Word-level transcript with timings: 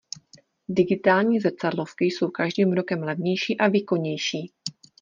Digitální 0.69 1.39
zrcadlovky 1.39 2.05
jsou 2.05 2.29
každým 2.29 2.73
rokem 2.73 3.03
levnější 3.03 3.57
a 3.57 3.67
výkonnější. 3.67 4.53